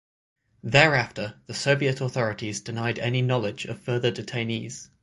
Thereafter 0.63 1.35
the 1.45 1.53
Soviet 1.53 2.01
authorities 2.01 2.59
denied 2.59 2.97
any 2.97 3.21
knowledge 3.21 3.65
of 3.65 3.79
further 3.81 4.11
detainees. 4.11 4.89